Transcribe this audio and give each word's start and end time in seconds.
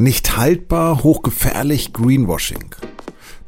Nicht 0.00 0.38
haltbar, 0.38 1.02
hochgefährlich, 1.02 1.92
Greenwashing. 1.92 2.74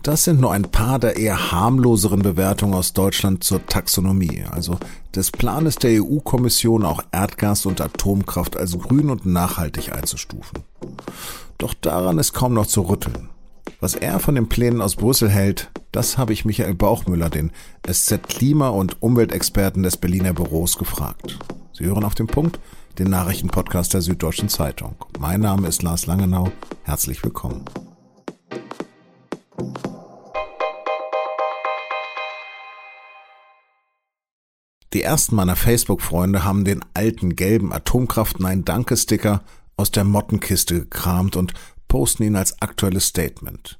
Das 0.02 0.24
sind 0.24 0.38
nur 0.38 0.52
ein 0.52 0.64
paar 0.64 0.98
der 0.98 1.16
eher 1.16 1.50
harmloseren 1.50 2.20
Bewertungen 2.20 2.74
aus 2.74 2.92
Deutschland 2.92 3.42
zur 3.42 3.64
Taxonomie, 3.64 4.44
also 4.50 4.76
des 5.16 5.30
Planes 5.30 5.76
der 5.76 6.02
EU-Kommission 6.02 6.84
auch 6.84 7.02
Erdgas 7.10 7.64
und 7.64 7.80
Atomkraft 7.80 8.58
als 8.58 8.78
grün 8.78 9.08
und 9.08 9.24
nachhaltig 9.24 9.94
einzustufen. 9.94 10.58
Doch 11.56 11.72
daran 11.72 12.18
ist 12.18 12.34
kaum 12.34 12.52
noch 12.52 12.66
zu 12.66 12.82
rütteln. 12.82 13.30
Was 13.80 13.94
er 13.94 14.20
von 14.20 14.34
den 14.34 14.50
Plänen 14.50 14.82
aus 14.82 14.96
Brüssel 14.96 15.30
hält, 15.30 15.70
das 15.90 16.18
habe 16.18 16.34
ich 16.34 16.44
Michael 16.44 16.74
Bauchmüller, 16.74 17.30
den 17.30 17.50
SZ-Klima- 17.90 18.68
und 18.68 19.00
Umweltexperten 19.00 19.82
des 19.82 19.96
Berliner 19.96 20.34
Büros, 20.34 20.76
gefragt. 20.76 21.38
Sie 21.72 21.86
hören 21.86 22.04
auf 22.04 22.14
den 22.14 22.26
Punkt, 22.26 22.60
den 22.98 23.10
Nachrichtenpodcast 23.10 23.94
der 23.94 24.02
Süddeutschen 24.02 24.48
Zeitung. 24.48 24.96
Mein 25.18 25.40
Name 25.40 25.68
ist 25.68 25.82
Lars 25.82 26.06
Langenau. 26.06 26.50
Herzlich 26.84 27.22
willkommen. 27.24 27.64
Die 34.92 35.02
ersten 35.02 35.36
meiner 35.36 35.56
Facebook-Freunde 35.56 36.44
haben 36.44 36.64
den 36.64 36.84
alten 36.92 37.34
gelben 37.34 37.72
Atomkraft 37.72 38.40
Nein 38.40 38.64
Danke 38.64 38.96
Sticker 38.96 39.42
aus 39.76 39.90
der 39.90 40.04
Mottenkiste 40.04 40.80
gekramt 40.80 41.34
und 41.36 41.54
posten 41.88 42.24
ihn 42.24 42.36
als 42.36 42.60
aktuelles 42.60 43.06
Statement. 43.06 43.78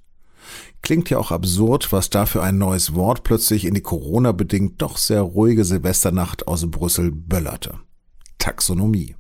Klingt 0.81 1.11
ja 1.11 1.19
auch 1.19 1.31
absurd, 1.31 1.93
was 1.93 2.11
da 2.11 2.27
für 2.27 2.43
ein 2.43 2.59
neues 2.59 2.95
Wort 2.95 3.25
plötzlich 3.25 3.67
in 3.67 3.75
die 3.75 3.83
Corona-bedingt 3.83 4.81
doch 4.81 4.97
sehr 4.97 5.21
ruhige 5.21 5.65
Silvesternacht 5.65 6.49
aus 6.49 6.69
Brüssel 6.71 7.13
böllerte. 7.13 7.79
Taxonomie. 8.43 9.15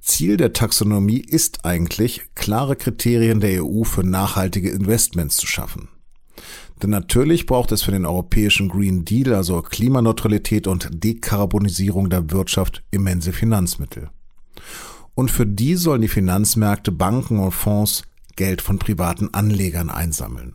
Ziel 0.00 0.38
der 0.38 0.54
Taxonomie 0.54 1.20
ist 1.20 1.66
eigentlich, 1.66 2.22
klare 2.34 2.74
Kriterien 2.74 3.40
der 3.40 3.62
EU 3.62 3.84
für 3.84 4.02
nachhaltige 4.02 4.70
Investments 4.70 5.36
zu 5.36 5.46
schaffen. 5.46 5.90
Denn 6.82 6.88
natürlich 6.88 7.44
braucht 7.44 7.72
es 7.72 7.82
für 7.82 7.90
den 7.90 8.06
europäischen 8.06 8.70
Green 8.70 9.04
Deal, 9.04 9.34
also 9.34 9.60
Klimaneutralität 9.60 10.66
und 10.66 10.88
Dekarbonisierung 11.04 12.08
der 12.08 12.30
Wirtschaft, 12.30 12.82
immense 12.90 13.34
Finanzmittel. 13.34 14.08
Und 15.14 15.30
für 15.30 15.46
die 15.46 15.76
sollen 15.76 16.00
die 16.00 16.08
Finanzmärkte, 16.08 16.92
Banken 16.92 17.38
und 17.38 17.52
Fonds 17.52 18.04
Geld 18.34 18.62
von 18.62 18.78
privaten 18.78 19.34
Anlegern 19.34 19.90
einsammeln. 19.90 20.54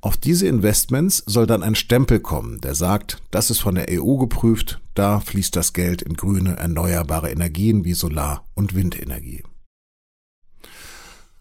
Auf 0.00 0.16
diese 0.16 0.46
Investments 0.46 1.24
soll 1.26 1.46
dann 1.46 1.64
ein 1.64 1.74
Stempel 1.74 2.20
kommen, 2.20 2.60
der 2.60 2.76
sagt, 2.76 3.20
das 3.32 3.50
ist 3.50 3.58
von 3.58 3.74
der 3.74 3.86
EU 3.90 4.16
geprüft, 4.16 4.80
da 4.94 5.18
fließt 5.18 5.56
das 5.56 5.72
Geld 5.72 6.02
in 6.02 6.14
grüne, 6.14 6.56
erneuerbare 6.56 7.30
Energien 7.30 7.84
wie 7.84 7.94
Solar- 7.94 8.44
und 8.54 8.76
Windenergie. 8.76 9.42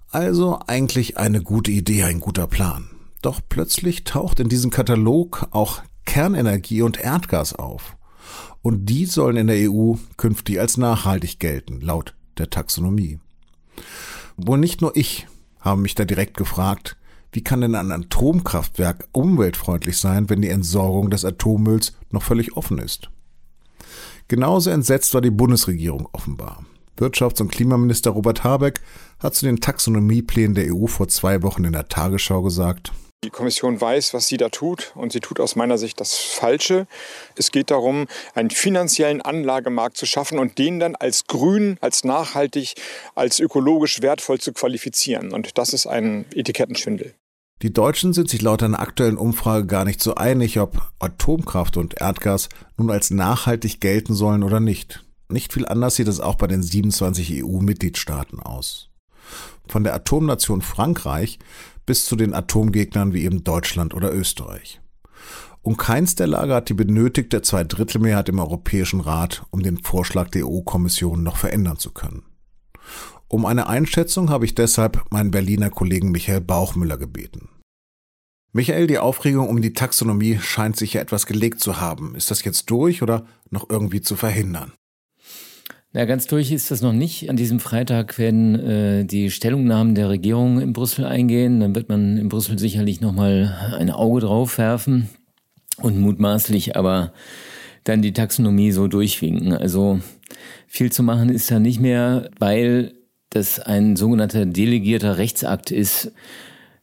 Also 0.10 0.58
eigentlich 0.66 1.18
eine 1.18 1.44
gute 1.44 1.70
Idee, 1.70 2.04
ein 2.04 2.20
guter 2.20 2.48
Plan. 2.48 2.90
Doch 3.22 3.42
plötzlich 3.48 4.06
taucht 4.06 4.40
in 4.40 4.50
diesem 4.50 4.72
Katalog 4.72 5.48
auch 5.52 5.84
Kernenergie 6.06 6.82
und 6.82 7.00
Erdgas 7.00 7.54
auf. 7.54 7.96
Und 8.64 8.88
die 8.88 9.06
sollen 9.06 9.38
in 9.38 9.48
der 9.48 9.72
EU 9.72 9.96
künftig 10.18 10.60
als 10.60 10.78
nachhaltig 10.78 11.40
gelten, 11.40 11.80
laut 11.82 12.16
der 12.40 12.50
Taxonomie. 12.50 13.20
Wohl 14.36 14.58
nicht 14.58 14.82
nur 14.82 14.96
ich 14.96 15.28
habe 15.60 15.82
mich 15.82 15.94
da 15.94 16.06
direkt 16.06 16.38
gefragt, 16.38 16.97
wie 17.32 17.44
kann 17.44 17.62
denn 17.62 17.76
ein 17.76 17.92
Atomkraftwerk 17.92 19.08
umweltfreundlich 19.12 19.98
sein, 19.98 20.30
wenn 20.30 20.42
die 20.42 20.50
Entsorgung 20.50 21.10
des 21.10 21.26
Atommülls 21.26 21.94
noch 22.12 22.24
völlig 22.24 22.56
offen 22.56 22.80
ist? 22.80 23.10
Genauso 24.28 24.70
entsetzt 24.70 25.14
war 25.14 25.22
die 25.22 25.32
Bundesregierung 25.32 26.10
offenbar. 26.12 26.66
Wirtschafts- 26.98 27.42
und 27.42 27.52
Klimaminister 27.52 28.12
Robert 28.12 28.44
Habeck 28.44 28.82
hat 29.20 29.36
zu 29.36 29.46
den 29.46 29.62
Taxonomieplänen 29.62 30.56
der 30.56 30.74
EU 30.74 30.88
vor 30.88 31.08
zwei 31.08 31.44
Wochen 31.44 31.64
in 31.64 31.74
der 31.74 31.88
Tagesschau 31.88 32.42
gesagt, 32.42 32.92
die 33.24 33.32
Kommission 33.32 33.82
weiß, 33.82 34.14
was 34.14 34.28
sie 34.28 34.38
da 34.38 34.50
tut 34.50 34.94
und 34.96 35.12
sie 35.12 35.20
tut 35.20 35.40
aus 35.40 35.56
meiner 35.56 35.78
Sicht 35.78 36.00
das 36.00 36.16
Falsche. 36.16 36.88
Es 37.36 37.52
geht 37.52 37.72
darum, 37.72 38.08
einen 38.36 38.52
finanziellen 38.52 39.22
Anlagemarkt 39.22 39.98
zu 39.98 40.06
schaffen 40.06 40.38
und 40.38 40.58
den 40.58 40.80
dann 40.80 40.96
als 40.96 41.26
grün, 41.26 41.78
als 41.82 42.04
nachhaltig, 42.04 42.76
als 43.16 43.40
ökologisch 43.40 44.02
wertvoll 44.02 44.40
zu 44.40 44.54
qualifizieren. 44.54 45.34
Und 45.34 45.58
das 45.58 45.74
ist 45.74 45.88
ein 45.88 46.26
Etikettenschwindel. 46.34 47.16
Die 47.64 47.74
Deutschen 47.74 48.14
sind 48.14 48.30
sich 48.30 48.44
laut 48.44 48.62
einer 48.62 48.80
aktuellen 48.80 49.18
Umfrage 49.18 49.66
gar 49.66 49.84
nicht 49.84 50.02
so 50.02 50.14
einig, 50.14 50.60
ob 50.60 50.80
Atomkraft 51.00 51.76
und 51.76 52.00
Erdgas 52.00 52.50
nun 52.78 52.92
als 52.92 53.10
nachhaltig 53.10 53.82
gelten 53.82 54.14
sollen 54.14 54.44
oder 54.44 54.60
nicht. 54.60 55.04
Nicht 55.28 55.54
viel 55.54 55.66
anders 55.66 55.96
sieht 55.96 56.08
es 56.08 56.20
auch 56.20 56.36
bei 56.36 56.46
den 56.46 56.62
27 56.62 57.44
EU-Mitgliedstaaten 57.44 58.40
aus. 58.40 58.92
Von 59.68 59.84
der 59.84 59.94
Atomnation 59.94 60.62
Frankreich 60.62 61.40
bis 61.86 62.06
zu 62.06 62.16
den 62.16 62.34
Atomgegnern 62.34 63.14
wie 63.14 63.24
eben 63.24 63.44
Deutschland 63.44 63.94
oder 63.94 64.14
Österreich. 64.14 64.82
Und 65.62 65.78
keins 65.78 66.16
der 66.16 66.28
Lager 66.28 66.56
hat 66.56 66.70
die 66.70 66.74
benötigte 66.74 67.42
Zweidrittelmehrheit 67.42 68.30
im 68.30 68.40
Europäischen 68.40 69.02
Rat, 69.02 69.46
um 69.50 69.64
den 69.64 69.84
Vorschlag 69.84 70.30
der 70.30 70.46
EU-Kommission 70.46 71.24
noch 71.24 71.38
verändern 71.38 71.78
zu 71.78 71.92
können. 71.92 72.24
Um 73.28 73.46
eine 73.46 73.68
Einschätzung 73.68 74.30
habe 74.30 74.46
ich 74.46 74.56
deshalb 74.56 75.04
meinen 75.12 75.32
Berliner 75.32 75.70
Kollegen 75.70 76.12
Michael 76.12 76.40
Bauchmüller 76.40 76.98
gebeten. 76.98 77.50
Michael, 78.54 78.88
die 78.88 78.98
Aufregung 78.98 79.50
um 79.50 79.62
die 79.62 79.74
Taxonomie 79.74 80.40
scheint 80.40 80.78
sich 80.78 80.94
ja 80.94 81.02
etwas 81.02 81.26
gelegt 81.26 81.60
zu 81.60 81.82
haben. 81.82 82.16
Ist 82.16 82.32
das 82.32 82.44
jetzt 82.46 82.70
durch 82.70 83.02
oder 83.02 83.26
noch 83.50 83.70
irgendwie 83.70 84.02
zu 84.02 84.16
verhindern? 84.16 84.72
Na, 85.94 86.06
ganz 86.06 86.28
durch 86.28 86.52
ist 86.52 86.70
das 86.70 86.82
noch 86.82 86.94
nicht. 86.94 87.30
An 87.30 87.38
diesem 87.38 87.60
Freitag 87.60 88.18
werden 88.20 88.56
äh, 88.56 89.06
die 89.06 89.32
Stellungnahmen 89.32 89.96
der 89.96 90.10
Regierung 90.10 90.60
in 90.60 90.74
Brüssel 90.74 91.06
eingehen. 91.06 91.60
Dann 91.60 91.76
wird 91.76 91.90
man 91.90 92.18
in 92.18 92.30
Brüssel 92.30 92.60
sicherlich 92.60 93.02
nochmal 93.02 93.74
ein 93.78 93.90
Auge 93.90 94.22
drauf 94.22 94.58
werfen 94.58 95.10
und 95.82 96.00
mutmaßlich 96.00 96.76
aber 96.76 97.14
dann 97.84 98.02
die 98.02 98.14
Taxonomie 98.14 98.72
so 98.72 98.88
durchwinken. 98.88 99.54
Also 99.54 100.00
viel 100.68 100.92
zu 100.92 101.04
machen 101.04 101.30
ist 101.30 101.50
da 101.50 101.60
nicht 101.60 101.80
mehr, 101.80 102.30
weil 102.38 102.94
das 103.30 103.60
ein 103.60 103.96
sogenannter 103.96 104.46
delegierter 104.46 105.18
Rechtsakt 105.18 105.72
ist. 105.72 106.12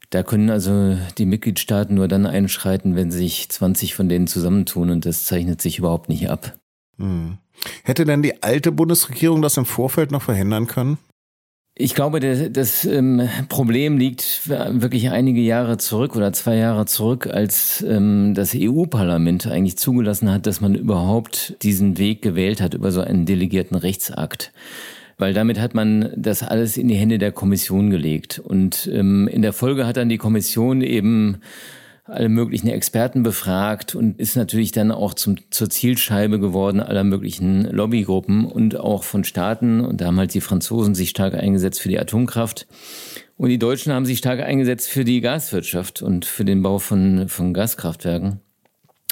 Da 0.09 0.23
können 0.23 0.49
also 0.49 0.97
die 1.17 1.25
Mitgliedstaaten 1.25 1.95
nur 1.95 2.07
dann 2.07 2.25
einschreiten, 2.25 2.95
wenn 2.95 3.11
sich 3.11 3.49
20 3.49 3.93
von 3.95 4.09
denen 4.09 4.27
zusammentun 4.27 4.89
und 4.89 5.05
das 5.05 5.25
zeichnet 5.25 5.61
sich 5.61 5.79
überhaupt 5.79 6.09
nicht 6.09 6.29
ab. 6.29 6.57
Hm. 6.97 7.37
Hätte 7.83 8.05
denn 8.05 8.21
die 8.21 8.43
alte 8.43 8.71
Bundesregierung 8.71 9.41
das 9.41 9.57
im 9.57 9.65
Vorfeld 9.65 10.11
noch 10.11 10.21
verhindern 10.21 10.67
können? 10.67 10.97
Ich 11.77 11.93
glaube, 11.93 12.21
das, 12.21 12.53
das 12.53 12.85
ähm, 12.85 13.27
Problem 13.49 13.97
liegt 13.97 14.47
wirklich 14.47 15.09
einige 15.09 15.41
Jahre 15.41 15.77
zurück 15.77 16.15
oder 16.15 16.31
zwei 16.31 16.55
Jahre 16.55 16.85
zurück, 16.85 17.27
als 17.27 17.83
ähm, 17.85 18.33
das 18.33 18.55
EU-Parlament 18.55 19.47
eigentlich 19.47 19.77
zugelassen 19.77 20.31
hat, 20.31 20.47
dass 20.47 20.61
man 20.61 20.73
überhaupt 20.73 21.61
diesen 21.63 21.97
Weg 21.97 22.21
gewählt 22.21 22.61
hat 22.61 22.75
über 22.75 22.93
so 22.93 23.01
einen 23.01 23.25
delegierten 23.25 23.75
Rechtsakt. 23.75 24.53
Weil 25.17 25.33
damit 25.33 25.59
hat 25.59 25.75
man 25.75 26.13
das 26.15 26.43
alles 26.43 26.77
in 26.77 26.87
die 26.87 26.95
Hände 26.95 27.17
der 27.17 27.33
Kommission 27.33 27.89
gelegt. 27.89 28.39
Und 28.39 28.89
ähm, 28.93 29.27
in 29.27 29.41
der 29.41 29.53
Folge 29.53 29.85
hat 29.85 29.97
dann 29.97 30.07
die 30.07 30.17
Kommission 30.17 30.81
eben 30.81 31.41
alle 32.05 32.29
möglichen 32.29 32.67
Experten 32.67 33.23
befragt 33.23 33.95
und 33.95 34.19
ist 34.19 34.35
natürlich 34.35 34.71
dann 34.71 34.91
auch 34.91 35.15
zum, 35.15 35.37
zur 35.49 35.69
Zielscheibe 35.69 36.39
geworden 36.39 36.79
aller 36.79 37.03
möglichen 37.03 37.65
Lobbygruppen 37.65 38.45
und 38.45 38.77
auch 38.77 39.03
von 39.03 39.23
Staaten. 39.23 39.81
Und 39.81 40.01
da 40.01 40.05
haben 40.05 40.19
halt 40.19 40.33
die 40.35 40.41
Franzosen 40.41 40.93
sich 40.93 41.09
stark 41.09 41.33
eingesetzt 41.33 41.81
für 41.81 41.89
die 41.89 41.99
Atomkraft. 41.99 42.67
Und 43.37 43.49
die 43.49 43.57
Deutschen 43.57 43.91
haben 43.91 44.05
sich 44.05 44.19
stark 44.19 44.39
eingesetzt 44.39 44.87
für 44.87 45.03
die 45.03 45.19
Gaswirtschaft 45.19 46.03
und 46.03 46.25
für 46.25 46.45
den 46.45 46.61
Bau 46.61 46.77
von, 46.77 47.27
von 47.27 47.53
Gaskraftwerken. 47.53 48.39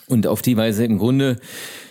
Und 0.07 0.27
auf 0.27 0.41
die 0.41 0.57
Weise 0.57 0.85
im 0.85 0.99
Grunde 0.99 1.37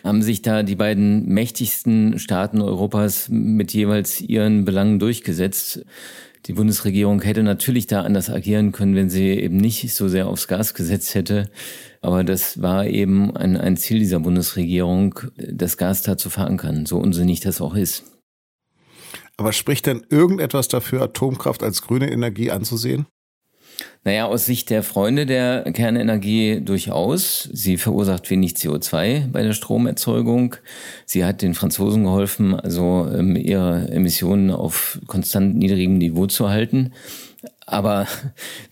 haben 0.04 0.22
sich 0.22 0.42
da 0.42 0.62
die 0.62 0.76
beiden 0.76 1.26
mächtigsten 1.26 2.18
Staaten 2.18 2.60
Europas 2.60 3.28
mit 3.28 3.72
jeweils 3.72 4.20
ihren 4.20 4.64
Belangen 4.64 4.98
durchgesetzt. 4.98 5.84
Die 6.46 6.54
Bundesregierung 6.54 7.22
hätte 7.22 7.44
natürlich 7.44 7.86
da 7.86 8.02
anders 8.02 8.28
agieren 8.28 8.72
können, 8.72 8.96
wenn 8.96 9.08
sie 9.08 9.28
eben 9.28 9.58
nicht 9.58 9.94
so 9.94 10.08
sehr 10.08 10.26
aufs 10.26 10.48
Gas 10.48 10.74
gesetzt 10.74 11.14
hätte. 11.14 11.48
Aber 12.00 12.24
das 12.24 12.60
war 12.60 12.84
eben 12.86 13.36
ein, 13.36 13.56
ein 13.56 13.76
Ziel 13.76 14.00
dieser 14.00 14.18
Bundesregierung, 14.18 15.20
das 15.36 15.76
Gas 15.76 16.02
da 16.02 16.16
zu 16.16 16.30
verankern, 16.30 16.84
so 16.84 16.98
unsinnig 16.98 17.40
das 17.40 17.60
auch 17.60 17.76
ist. 17.76 18.04
Aber 19.36 19.52
spricht 19.52 19.86
denn 19.86 20.04
irgendetwas 20.10 20.66
dafür, 20.66 21.02
Atomkraft 21.02 21.62
als 21.62 21.82
grüne 21.82 22.10
Energie 22.10 22.50
anzusehen? 22.50 23.06
Naja, 24.04 24.26
aus 24.26 24.46
Sicht 24.46 24.70
der 24.70 24.82
Freunde 24.82 25.26
der 25.26 25.62
Kernenergie 25.72 26.60
durchaus. 26.60 27.48
Sie 27.52 27.76
verursacht 27.76 28.28
wenig 28.30 28.54
CO2 28.54 29.30
bei 29.30 29.42
der 29.42 29.52
Stromerzeugung. 29.52 30.56
Sie 31.06 31.24
hat 31.24 31.40
den 31.40 31.54
Franzosen 31.54 32.02
geholfen, 32.04 32.58
also 32.58 33.08
ähm, 33.16 33.36
ihre 33.36 33.88
Emissionen 33.90 34.50
auf 34.50 34.98
konstant 35.06 35.56
niedrigem 35.56 35.98
Niveau 35.98 36.26
zu 36.26 36.48
halten. 36.48 36.92
Aber 37.66 38.06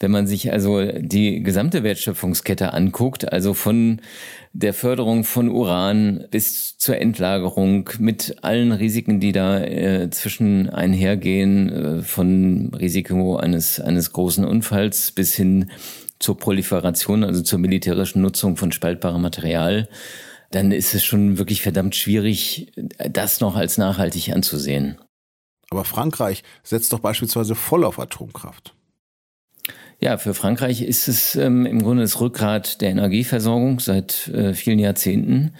wenn 0.00 0.10
man 0.10 0.26
sich 0.26 0.52
also 0.52 0.82
die 0.92 1.42
gesamte 1.42 1.82
Wertschöpfungskette 1.82 2.72
anguckt, 2.72 3.32
also 3.32 3.54
von 3.54 4.00
der 4.52 4.74
Förderung 4.74 5.24
von 5.24 5.48
Uran 5.48 6.26
bis 6.30 6.76
zur 6.76 6.98
Endlagerung 6.98 7.88
mit 7.98 8.36
allen 8.42 8.72
Risiken, 8.72 9.20
die 9.20 9.32
da 9.32 9.60
äh, 9.60 10.10
zwischen 10.10 10.68
einhergehen, 10.70 11.68
äh, 11.70 12.02
von 12.02 12.72
Risiko 12.74 13.36
eines, 13.36 13.80
eines 13.80 14.12
großen 14.12 14.44
Unfalls 14.44 15.12
bis 15.12 15.34
hin 15.34 15.70
zur 16.18 16.36
Proliferation, 16.36 17.24
also 17.24 17.42
zur 17.42 17.58
militärischen 17.58 18.22
Nutzung 18.22 18.56
von 18.56 18.72
spaltbarem 18.72 19.22
Material, 19.22 19.88
dann 20.50 20.72
ist 20.72 20.94
es 20.94 21.04
schon 21.04 21.38
wirklich 21.38 21.62
verdammt 21.62 21.94
schwierig, 21.94 22.72
das 22.98 23.40
noch 23.40 23.56
als 23.56 23.78
nachhaltig 23.78 24.32
anzusehen. 24.32 24.98
Aber 25.70 25.84
Frankreich 25.84 26.42
setzt 26.64 26.92
doch 26.92 26.98
beispielsweise 26.98 27.54
voll 27.54 27.84
auf 27.84 27.98
Atomkraft. 28.00 28.74
Ja, 30.00 30.18
für 30.18 30.34
Frankreich 30.34 30.82
ist 30.82 31.08
es 31.08 31.36
ähm, 31.36 31.66
im 31.66 31.82
Grunde 31.82 32.02
das 32.02 32.20
Rückgrat 32.20 32.80
der 32.80 32.90
Energieversorgung 32.90 33.80
seit 33.80 34.28
äh, 34.28 34.54
vielen 34.54 34.78
Jahrzehnten. 34.78 35.52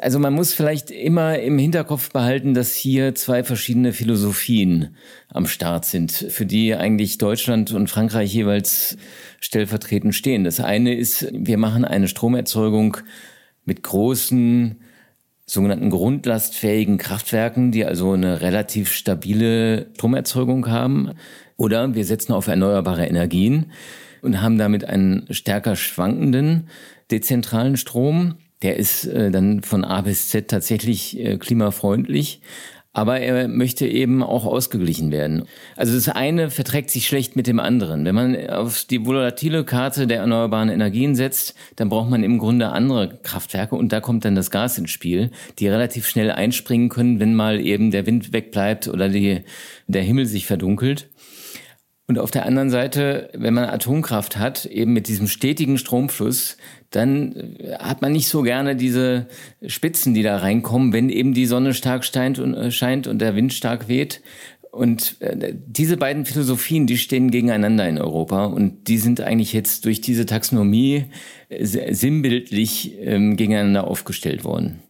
Also 0.00 0.18
man 0.18 0.32
muss 0.32 0.54
vielleicht 0.54 0.90
immer 0.90 1.38
im 1.38 1.58
Hinterkopf 1.58 2.10
behalten, 2.10 2.54
dass 2.54 2.74
hier 2.74 3.14
zwei 3.14 3.42
verschiedene 3.42 3.92
Philosophien 3.92 4.96
am 5.28 5.46
Start 5.46 5.84
sind, 5.84 6.12
für 6.12 6.46
die 6.46 6.74
eigentlich 6.74 7.18
Deutschland 7.18 7.72
und 7.72 7.88
Frankreich 7.88 8.32
jeweils 8.32 8.96
stellvertretend 9.40 10.14
stehen. 10.14 10.44
Das 10.44 10.60
eine 10.60 10.94
ist, 10.94 11.28
wir 11.32 11.58
machen 11.58 11.84
eine 11.84 12.08
Stromerzeugung 12.08 12.98
mit 13.64 13.82
großen 13.82 14.78
sogenannten 15.46 15.90
grundlastfähigen 15.90 16.98
Kraftwerken, 16.98 17.70
die 17.70 17.84
also 17.84 18.12
eine 18.12 18.40
relativ 18.40 18.92
stabile 18.92 19.88
Stromerzeugung 19.94 20.68
haben. 20.68 21.12
Oder 21.56 21.94
wir 21.94 22.04
setzen 22.04 22.32
auf 22.32 22.46
erneuerbare 22.46 23.06
Energien 23.06 23.72
und 24.22 24.40
haben 24.40 24.58
damit 24.58 24.84
einen 24.84 25.26
stärker 25.30 25.76
schwankenden 25.76 26.68
dezentralen 27.10 27.76
Strom. 27.76 28.36
Der 28.62 28.76
ist 28.78 29.04
äh, 29.04 29.30
dann 29.30 29.62
von 29.62 29.84
A 29.84 30.00
bis 30.00 30.28
Z 30.28 30.48
tatsächlich 30.48 31.18
äh, 31.18 31.36
klimafreundlich, 31.36 32.40
aber 32.94 33.20
er 33.20 33.48
möchte 33.48 33.86
eben 33.86 34.22
auch 34.22 34.46
ausgeglichen 34.46 35.10
werden. 35.10 35.42
Also 35.76 35.94
das 35.94 36.08
eine 36.08 36.48
verträgt 36.48 36.90
sich 36.90 37.06
schlecht 37.06 37.34
mit 37.34 37.48
dem 37.48 37.58
anderen. 37.58 38.04
Wenn 38.04 38.14
man 38.14 38.48
auf 38.48 38.84
die 38.84 39.04
volatile 39.04 39.64
Karte 39.64 40.06
der 40.06 40.18
erneuerbaren 40.18 40.68
Energien 40.68 41.16
setzt, 41.16 41.54
dann 41.76 41.88
braucht 41.88 42.08
man 42.08 42.22
im 42.22 42.38
Grunde 42.38 42.68
andere 42.68 43.18
Kraftwerke 43.22 43.74
und 43.74 43.92
da 43.92 44.00
kommt 44.00 44.24
dann 44.24 44.36
das 44.36 44.52
Gas 44.52 44.78
ins 44.78 44.90
Spiel, 44.90 45.32
die 45.58 45.66
relativ 45.66 46.06
schnell 46.06 46.30
einspringen 46.30 46.88
können, 46.88 47.18
wenn 47.18 47.34
mal 47.34 47.60
eben 47.60 47.90
der 47.90 48.06
Wind 48.06 48.32
wegbleibt 48.32 48.86
oder 48.86 49.08
die, 49.08 49.40
der 49.88 50.02
Himmel 50.02 50.26
sich 50.26 50.46
verdunkelt. 50.46 51.08
Und 52.06 52.18
auf 52.18 52.30
der 52.30 52.44
anderen 52.44 52.68
Seite, 52.68 53.30
wenn 53.32 53.54
man 53.54 53.64
Atomkraft 53.64 54.36
hat, 54.36 54.66
eben 54.66 54.92
mit 54.92 55.08
diesem 55.08 55.26
stetigen 55.26 55.78
Stromfluss, 55.78 56.58
dann 56.90 57.32
äh, 57.32 57.76
hat 57.78 58.02
man 58.02 58.12
nicht 58.12 58.28
so 58.28 58.42
gerne 58.42 58.76
diese 58.76 59.26
Spitzen, 59.66 60.12
die 60.12 60.22
da 60.22 60.36
reinkommen, 60.36 60.92
wenn 60.92 61.08
eben 61.08 61.32
die 61.32 61.46
Sonne 61.46 61.72
stark 61.72 62.04
scheint 62.04 62.38
und, 62.38 62.54
äh, 62.54 62.70
scheint 62.70 63.06
und 63.06 63.20
der 63.20 63.36
Wind 63.36 63.54
stark 63.54 63.88
weht. 63.88 64.20
Und 64.70 65.20
äh, 65.20 65.54
diese 65.66 65.96
beiden 65.96 66.26
Philosophien, 66.26 66.86
die 66.86 66.98
stehen 66.98 67.30
gegeneinander 67.30 67.88
in 67.88 67.98
Europa 67.98 68.46
und 68.46 68.88
die 68.88 68.98
sind 68.98 69.20
eigentlich 69.20 69.52
jetzt 69.52 69.84
durch 69.86 70.00
diese 70.00 70.26
Taxonomie 70.26 71.04
sinnbildlich 71.60 72.98
ähm, 72.98 73.36
gegeneinander 73.36 73.86
aufgestellt 73.86 74.44
worden. 74.44 74.82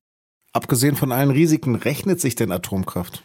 Abgesehen 0.53 0.97
von 0.97 1.13
allen 1.13 1.31
Risiken, 1.31 1.75
rechnet 1.75 2.21
sich 2.21 2.35
denn 2.35 2.51
Atomkraft? 2.51 3.25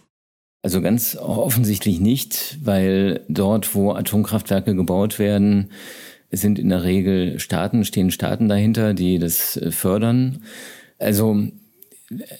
Also 0.61 0.81
ganz 0.81 1.15
offensichtlich 1.15 2.00
nicht, 2.01 2.57
weil 2.63 3.21
dort, 3.29 3.73
wo 3.75 3.91
Atomkraftwerke 3.94 4.75
gebaut 4.75 5.17
werden, 5.17 5.71
sind 6.31 6.59
in 6.59 6.69
der 6.69 6.83
Regel 6.83 7.39
Staaten, 7.39 7.85
stehen 7.85 8.11
Staaten 8.11 8.50
dahinter, 8.50 8.94
die 8.94 9.19
das 9.19 9.57
äh, 9.57 9.71
fördern. 9.71 10.44
Also 11.00 11.47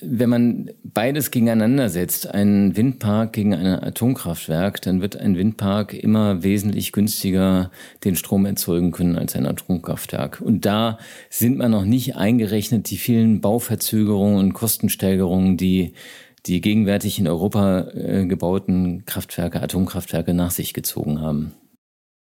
wenn 0.02 0.30
man 0.30 0.72
beides 0.84 1.30
gegeneinander 1.30 1.90
setzt, 1.90 2.28
einen 2.28 2.76
Windpark 2.76 3.34
gegen 3.34 3.54
ein 3.54 3.68
Atomkraftwerk, 3.68 4.82
dann 4.82 5.00
wird 5.00 5.16
ein 5.16 5.38
Windpark 5.38 5.94
immer 5.94 6.42
wesentlich 6.42 6.92
günstiger 6.92 7.70
den 8.04 8.16
Strom 8.16 8.48
erzeugen 8.48 8.92
können 8.92 9.16
als 9.16 9.36
ein 9.36 9.46
Atomkraftwerk. 9.46 10.42
Und 10.42 10.66
da 10.66 10.98
sind 11.30 11.60
man 11.60 11.70
noch 11.70 11.86
nicht 11.86 12.16
eingerechnet 12.16 12.90
die 12.90 12.98
vielen 12.98 13.42
Bauverzögerungen 13.42 14.40
und 14.40 14.54
Kostensteigerungen, 14.54 15.56
die 15.56 15.94
die 16.46 16.62
gegenwärtig 16.62 17.20
in 17.20 17.28
Europa 17.28 17.90
äh, 17.90 18.26
gebauten 18.26 19.06
Kraftwerke, 19.06 19.62
Atomkraftwerke 19.62 20.34
nach 20.34 20.52
sich 20.52 20.74
gezogen 20.74 21.22
haben. 21.22 21.54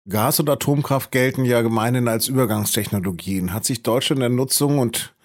Gas 0.08 0.40
und 0.40 0.50
Atomkraft 0.50 1.12
gelten 1.12 1.46
ja 1.46 1.62
gemeinhin 1.62 2.08
als 2.08 2.28
Übergangstechnologien. 2.28 3.54
Hat 3.54 3.66
sich 3.66 3.82
Deutschland 3.82 4.22
der 4.22 4.30
Nutzung 4.30 4.78
und 4.78 5.16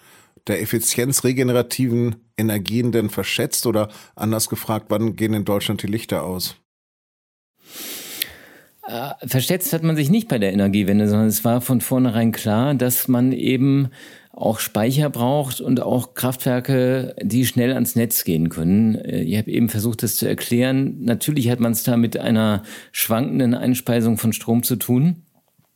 der 0.47 0.61
Effizienz 0.61 1.23
regenerativen 1.23 2.15
Energien 2.35 2.91
denn 2.91 3.09
verschätzt 3.09 3.67
oder 3.67 3.89
anders 4.15 4.49
gefragt, 4.49 4.87
wann 4.89 5.15
gehen 5.15 5.35
in 5.35 5.45
Deutschland 5.45 5.83
die 5.83 5.87
Lichter 5.87 6.23
aus? 6.23 6.60
Äh, 8.91 9.13
verschätzt 9.25 9.71
hat 9.71 9.83
man 9.83 9.95
sich 9.95 10.09
nicht 10.09 10.27
bei 10.27 10.37
der 10.37 10.51
Energiewende, 10.51 11.07
sondern 11.07 11.27
es 11.27 11.45
war 11.45 11.61
von 11.61 11.79
vornherein 11.79 12.33
klar, 12.33 12.75
dass 12.75 13.07
man 13.07 13.31
eben 13.31 13.89
auch 14.33 14.59
Speicher 14.59 15.09
braucht 15.09 15.61
und 15.61 15.81
auch 15.81 16.13
Kraftwerke, 16.13 17.15
die 17.21 17.45
schnell 17.45 17.73
ans 17.73 17.95
Netz 17.95 18.23
gehen 18.25 18.49
können. 18.49 18.95
Äh, 18.95 19.21
ich 19.21 19.37
habe 19.37 19.49
eben 19.49 19.69
versucht, 19.69 20.03
das 20.03 20.17
zu 20.17 20.27
erklären. 20.27 20.97
Natürlich 21.03 21.49
hat 21.49 21.61
man 21.61 21.71
es 21.71 21.83
da 21.83 21.95
mit 21.95 22.17
einer 22.17 22.63
schwankenden 22.91 23.53
Einspeisung 23.53 24.17
von 24.17 24.33
Strom 24.33 24.63
zu 24.63 24.75
tun. 24.75 25.23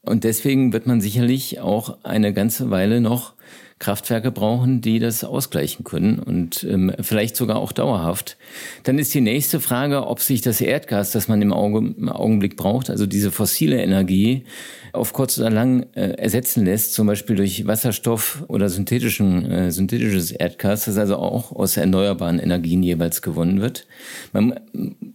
Und 0.06 0.24
deswegen 0.24 0.74
wird 0.74 0.88
man 0.88 1.02
sicherlich 1.02 1.60
auch 1.60 1.98
eine 2.04 2.34
ganze 2.34 2.69
Weile 2.69 3.02
noch 3.02 3.34
Kraftwerke 3.78 4.31
brauchen, 4.31 4.80
die 4.80 5.00
das 5.00 5.25
ausgleichen 5.25 5.84
können 5.84 6.19
und 6.19 6.63
ähm, 6.63 6.94
vielleicht 7.02 7.36
sogar 7.36 7.57
auch 7.57 7.74
dauerhaft. 7.74 8.38
Dann 8.84 8.98
ist 8.98 9.13
die 9.13 9.19
nächste 9.19 9.60
Frage, 9.60 10.07
ob 10.07 10.22
sich 10.22 10.42
das 10.42 10.62
Erdgas, 10.62 11.12
das 11.12 11.28
man 11.28 11.42
im, 11.42 11.52
Auge, 11.52 11.80
im 11.80 12.07
Augenblick 12.07 12.56
braucht, 12.56 12.90
also 12.90 13.06
diese 13.06 13.31
fossile 13.31 13.81
Energie, 13.81 14.46
auf 14.94 15.12
kurz 15.12 15.38
oder 15.38 15.50
lang 15.50 15.88
äh, 15.94 16.12
ersetzen 16.12 16.63
lässt, 16.63 16.94
zum 16.94 17.07
Beispiel 17.07 17.36
durch 17.36 17.68
Wasserstoff 17.68 18.46
oder 18.48 18.69
synthetischen, 18.69 19.52
äh, 19.52 19.72
synthetisches 19.72 20.31
Erdgas, 20.31 20.86
das 20.86 20.98
also 20.98 21.18
auch 21.18 21.52
aus 21.52 21.75
erneuerbaren 21.75 22.40
Energien 22.40 22.81
jeweils 22.81 23.22
gewonnen 23.22 23.60
wird. 23.60 23.88
Man 24.31 24.57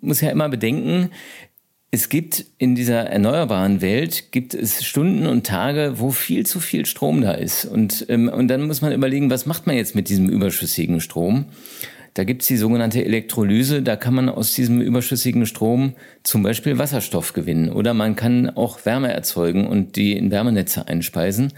muss 0.03 0.21
ja 0.21 0.31
immer 0.31 0.51
bedenken, 0.51 1.11
es 1.93 2.09
gibt 2.09 2.45
in 2.59 2.77
dieser 2.77 3.01
erneuerbaren 3.01 3.81
Welt 3.81 4.31
gibt 4.31 4.55
es 4.55 4.85
Stunden 4.85 5.27
und 5.27 5.45
Tage, 5.45 5.95
wo 5.97 6.11
viel 6.11 6.47
zu 6.47 6.61
viel 6.61 6.87
Strom 6.87 7.21
da 7.21 7.33
ist. 7.33 7.65
Und, 7.65 8.07
ähm, 8.09 8.29
und 8.29 8.49
dann 8.49 8.67
muss 8.67 8.81
man 8.81 8.93
überlegen, 8.93 9.31
was 9.31 9.45
macht 9.45 9.67
man 9.67 9.77
jetzt 9.77 9.97
mit 9.97 10.09
diesem 10.09 10.29
überschüssigen 10.29 11.01
Strom? 11.01 11.47
Da 12.15 12.23
gibt's 12.23 12.47
die 12.47 12.57
sogenannte 12.57 13.05
Elektrolyse. 13.05 13.83
Da 13.83 13.97
kann 13.97 14.15
man 14.15 14.29
aus 14.29 14.55
diesem 14.55 14.81
überschüssigen 14.81 15.47
Strom 15.47 15.95
zum 16.23 16.45
Beispiel 16.45 16.79
Wasserstoff 16.79 17.33
gewinnen. 17.33 17.71
Oder 17.71 17.93
man 17.93 18.15
kann 18.15 18.51
auch 18.51 18.85
Wärme 18.85 19.13
erzeugen 19.13 19.67
und 19.67 19.97
die 19.97 20.17
in 20.17 20.31
Wärmenetze 20.31 20.87
einspeisen. 20.87 21.53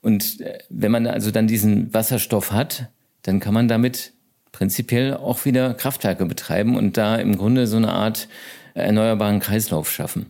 Und 0.00 0.40
äh, 0.42 0.58
wenn 0.68 0.92
man 0.92 1.08
also 1.08 1.32
dann 1.32 1.48
diesen 1.48 1.92
Wasserstoff 1.92 2.52
hat, 2.52 2.88
dann 3.22 3.40
kann 3.40 3.54
man 3.54 3.66
damit 3.66 4.12
prinzipiell 4.52 5.14
auch 5.14 5.44
wieder 5.44 5.74
Kraftwerke 5.74 6.26
betreiben 6.26 6.76
und 6.76 6.96
da 6.96 7.16
im 7.16 7.36
Grunde 7.36 7.66
so 7.66 7.78
eine 7.78 7.92
Art 7.92 8.28
erneuerbaren 8.74 9.40
Kreislauf 9.40 9.90
schaffen. 9.90 10.26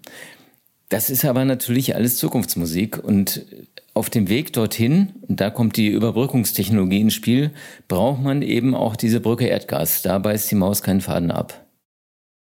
Das 0.89 1.09
ist 1.09 1.25
aber 1.25 1.45
natürlich 1.45 1.95
alles 1.95 2.19
Zukunftsmusik 2.19 3.03
und 3.03 3.47
auf 3.95 4.11
dem 4.11 4.29
Weg 4.29 4.53
dorthin, 4.53 5.15
und 5.29 5.41
da 5.41 5.51
kommt 5.51 5.77
die 5.77 5.89
Überbrückungstechnologie 5.89 7.01
ins 7.01 7.15
Spiel, 7.15 7.53
braucht 7.89 8.23
man 8.23 8.43
eben 8.43 8.75
auch 8.75 8.97
diese 8.97 9.21
Brücke 9.21 9.47
Erdgas. 9.47 10.03
Da 10.03 10.19
beißt 10.19 10.51
die 10.51 10.55
Maus 10.55 10.83
keinen 10.83 11.01
Faden 11.01 11.31
ab. 11.31 11.67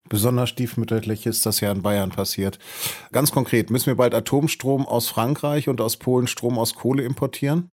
Besonders 0.10 0.50
stiefmütterlich 0.50 1.26
ist 1.26 1.46
das 1.46 1.62
ja 1.62 1.72
in 1.72 1.82
Bayern 1.82 2.10
passiert. 2.10 2.60
Ganz 3.14 3.32
konkret, 3.32 3.70
müssen 3.70 3.88
wir 3.88 3.96
bald 3.96 4.14
Atomstrom 4.14 4.86
aus 4.86 5.08
Frankreich 5.08 5.70
und 5.70 5.80
aus 5.80 5.96
Polen 5.96 6.28
Strom 6.28 6.60
aus 6.60 6.76
Kohle 6.76 7.04
importieren? 7.04 7.70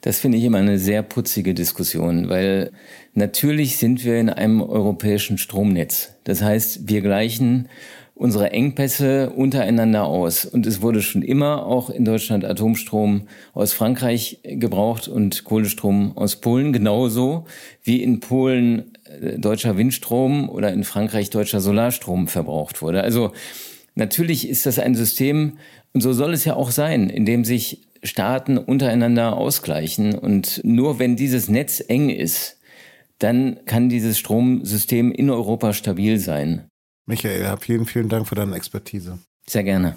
Das 0.00 0.18
finde 0.18 0.38
ich 0.38 0.44
immer 0.44 0.58
eine 0.58 0.78
sehr 0.78 1.02
putzige 1.02 1.54
Diskussion, 1.54 2.28
weil 2.28 2.72
natürlich 3.14 3.76
sind 3.76 4.04
wir 4.04 4.18
in 4.18 4.30
einem 4.30 4.62
europäischen 4.62 5.38
Stromnetz. 5.38 6.12
Das 6.24 6.42
heißt, 6.42 6.88
wir 6.88 7.00
gleichen 7.00 7.68
unsere 8.14 8.50
Engpässe 8.50 9.30
untereinander 9.30 10.04
aus. 10.04 10.44
Und 10.44 10.66
es 10.66 10.82
wurde 10.82 11.02
schon 11.02 11.22
immer 11.22 11.64
auch 11.64 11.88
in 11.88 12.04
Deutschland 12.04 12.44
Atomstrom 12.44 13.28
aus 13.54 13.72
Frankreich 13.72 14.40
gebraucht 14.42 15.06
und 15.06 15.44
Kohlestrom 15.44 16.16
aus 16.16 16.36
Polen, 16.36 16.72
genauso 16.72 17.46
wie 17.84 18.02
in 18.02 18.18
Polen 18.18 18.92
äh, 19.04 19.38
deutscher 19.38 19.76
Windstrom 19.76 20.48
oder 20.48 20.72
in 20.72 20.82
Frankreich 20.82 21.30
deutscher 21.30 21.60
Solarstrom 21.60 22.26
verbraucht 22.26 22.82
wurde. 22.82 23.02
Also 23.02 23.32
Natürlich 23.98 24.48
ist 24.48 24.64
das 24.64 24.78
ein 24.78 24.94
System, 24.94 25.58
Und 25.92 26.02
so 26.02 26.12
soll 26.12 26.32
es 26.32 26.44
ja 26.44 26.54
auch 26.54 26.70
sein, 26.70 27.10
indem 27.10 27.44
sich 27.44 27.87
Staaten 28.02 28.58
untereinander 28.58 29.36
ausgleichen. 29.36 30.14
Und 30.18 30.60
nur 30.64 30.98
wenn 30.98 31.16
dieses 31.16 31.48
Netz 31.48 31.82
eng 31.86 32.10
ist, 32.10 32.58
dann 33.18 33.60
kann 33.66 33.88
dieses 33.88 34.18
Stromsystem 34.18 35.12
in 35.12 35.30
Europa 35.30 35.72
stabil 35.72 36.18
sein. 36.18 36.68
Michael, 37.06 37.56
vielen, 37.58 37.86
vielen 37.86 38.08
Dank 38.08 38.28
für 38.28 38.34
deine 38.34 38.54
Expertise. 38.54 39.18
Sehr 39.46 39.64
gerne. 39.64 39.96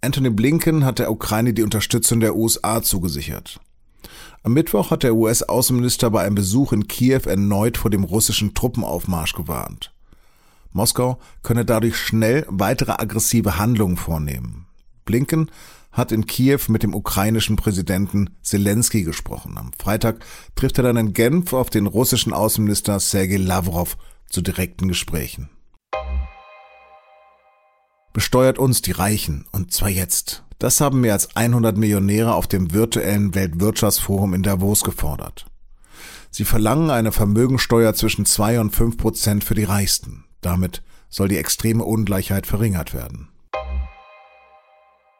Anthony 0.00 0.30
Blinken 0.30 0.84
hat 0.84 0.98
der 0.98 1.10
Ukraine 1.10 1.52
die 1.52 1.62
Unterstützung 1.62 2.20
der 2.20 2.36
USA 2.36 2.82
zugesichert. 2.82 3.60
Am 4.42 4.52
Mittwoch 4.52 4.90
hat 4.90 5.02
der 5.02 5.14
US-Außenminister 5.14 6.10
bei 6.10 6.22
einem 6.22 6.36
Besuch 6.36 6.72
in 6.72 6.86
Kiew 6.86 7.22
erneut 7.26 7.76
vor 7.76 7.90
dem 7.90 8.04
russischen 8.04 8.54
Truppenaufmarsch 8.54 9.34
gewarnt. 9.34 9.92
Moskau 10.78 11.18
könne 11.42 11.64
dadurch 11.64 11.96
schnell 11.96 12.46
weitere 12.48 12.92
aggressive 12.92 13.58
Handlungen 13.58 13.96
vornehmen. 13.96 14.66
Blinken 15.04 15.50
hat 15.90 16.12
in 16.12 16.26
Kiew 16.26 16.60
mit 16.68 16.84
dem 16.84 16.94
ukrainischen 16.94 17.56
Präsidenten 17.56 18.30
Zelensky 18.42 19.02
gesprochen. 19.02 19.58
Am 19.58 19.72
Freitag 19.76 20.24
trifft 20.54 20.78
er 20.78 20.84
dann 20.84 20.96
in 20.96 21.12
Genf 21.14 21.52
auf 21.52 21.68
den 21.68 21.88
russischen 21.88 22.32
Außenminister 22.32 23.00
Sergei 23.00 23.38
Lavrov 23.38 23.96
zu 24.30 24.40
direkten 24.40 24.86
Gesprächen. 24.86 25.50
Besteuert 28.12 28.60
uns 28.60 28.80
die 28.80 28.92
Reichen 28.92 29.46
und 29.50 29.72
zwar 29.72 29.88
jetzt. 29.88 30.44
Das 30.60 30.80
haben 30.80 31.00
mehr 31.00 31.14
als 31.14 31.34
100 31.34 31.76
Millionäre 31.76 32.34
auf 32.34 32.46
dem 32.46 32.72
virtuellen 32.72 33.34
Weltwirtschaftsforum 33.34 34.32
in 34.34 34.44
Davos 34.44 34.84
gefordert. 34.84 35.46
Sie 36.30 36.44
verlangen 36.44 36.90
eine 36.90 37.10
Vermögensteuer 37.10 37.94
zwischen 37.94 38.26
2 38.26 38.60
und 38.60 38.70
5 38.70 38.96
Prozent 38.96 39.42
für 39.42 39.54
die 39.54 39.64
Reichsten. 39.64 40.24
Damit 40.40 40.82
soll 41.08 41.28
die 41.28 41.38
extreme 41.38 41.84
Ungleichheit 41.84 42.46
verringert 42.46 42.94
werden. 42.94 43.28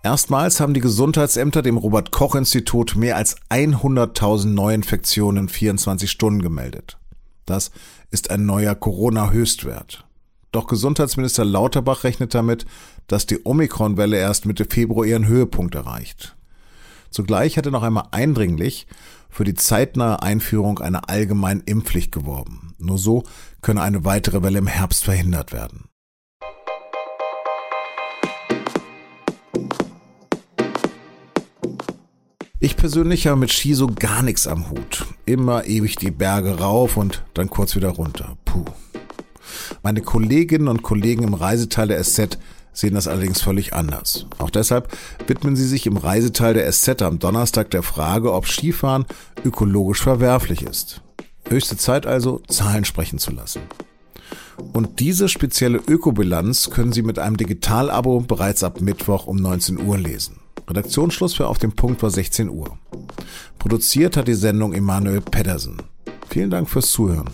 Erstmals 0.02 0.60
haben 0.60 0.75
die 0.75 0.80
Gesundheitsämter 0.80 1.60
dem 1.60 1.76
Robert 1.76 2.12
Koch 2.12 2.34
Institut 2.34 2.94
mehr 2.94 3.16
als 3.16 3.37
100.000 3.50 4.46
Neuinfektionen 4.46 5.44
in 5.44 5.48
24 5.48 6.10
Stunden 6.10 6.40
gemeldet. 6.40 6.98
Das 7.46 7.72
ist 8.10 8.30
ein 8.30 8.46
neuer 8.46 8.75
Corona-Höchstwert. 8.75 10.04
Doch 10.52 10.66
Gesundheitsminister 10.66 11.44
Lauterbach 11.44 12.04
rechnet 12.04 12.34
damit, 12.34 12.64
dass 13.06 13.26
die 13.26 13.44
Omikron-Welle 13.44 14.16
erst 14.16 14.46
Mitte 14.46 14.66
Februar 14.66 15.04
ihren 15.04 15.26
Höhepunkt 15.26 15.75
erreicht. 15.75 16.37
Zugleich 17.10 17.56
hat 17.56 17.66
er 17.66 17.72
noch 17.72 17.82
einmal 17.82 18.08
eindringlich 18.10 18.87
für 19.28 19.44
die 19.44 19.54
zeitnahe 19.54 20.23
Einführung 20.23 20.78
einer 20.78 21.08
allgemeinen 21.08 21.62
Impfpflicht 21.62 22.12
geworben. 22.12 22.75
Nur 22.78 22.99
so 22.99 23.25
könne 23.62 23.82
eine 23.82 24.04
weitere 24.04 24.42
Welle 24.42 24.58
im 24.58 24.66
Herbst 24.66 25.04
verhindert 25.04 25.52
werden. 25.52 25.88
Ich 32.61 32.76
persönlich 32.76 33.28
habe 33.28 33.38
mit 33.38 33.52
Ski 33.52 33.75
so 33.75 33.87
gar 33.87 34.23
nichts 34.23 34.49
am 34.49 34.70
Hut. 34.70 35.06
Immer 35.26 35.66
ewig 35.66 35.94
die 35.94 36.11
Berge 36.11 36.58
rauf 36.58 36.97
und 36.97 37.25
dann 37.35 37.50
kurz 37.50 37.76
wieder 37.76 37.90
runter. 37.90 38.37
Puh. 38.44 38.64
Meine 39.85 40.02
Kolleginnen 40.02 40.66
und 40.66 40.82
Kollegen 40.82 41.23
im 41.23 41.35
Reiseteil 41.35 41.88
der 41.88 42.02
SZ 42.02 42.38
sehen 42.72 42.94
das 42.94 43.08
allerdings 43.08 43.40
völlig 43.40 43.72
anders. 43.72 44.26
Auch 44.38 44.50
deshalb 44.50 44.88
widmen 45.26 45.56
sie 45.56 45.66
sich 45.66 45.87
im 45.87 45.96
Reiseteil 45.96 46.54
der 46.54 46.70
SZ 46.70 47.02
am 47.02 47.18
Donnerstag 47.18 47.70
der 47.70 47.82
Frage, 47.82 48.32
ob 48.32 48.46
Skifahren 48.46 49.06
ökologisch 49.44 50.02
verwerflich 50.02 50.62
ist. 50.62 51.02
Höchste 51.48 51.76
Zeit 51.76 52.06
also, 52.06 52.42
Zahlen 52.48 52.84
sprechen 52.84 53.18
zu 53.18 53.32
lassen. 53.32 53.62
Und 54.72 55.00
diese 55.00 55.28
spezielle 55.28 55.78
Ökobilanz 55.78 56.70
können 56.70 56.92
Sie 56.92 57.02
mit 57.02 57.18
einem 57.18 57.37
Digitalabo 57.37 58.20
bereits 58.20 58.62
ab 58.62 58.80
Mittwoch 58.80 59.26
um 59.26 59.37
19 59.37 59.80
Uhr 59.87 59.96
lesen. 59.96 60.40
Redaktionsschluss 60.68 61.34
für 61.34 61.46
Auf 61.46 61.58
dem 61.58 61.72
Punkt 61.72 62.02
war 62.02 62.10
16 62.10 62.50
Uhr. 62.50 62.76
Produziert 63.58 64.16
hat 64.16 64.28
die 64.28 64.34
Sendung 64.34 64.75
Emanuel 64.75 65.20
Pedersen. 65.20 65.78
Vielen 66.28 66.50
Dank 66.50 66.68
fürs 66.68 66.90
Zuhören. 66.90 67.30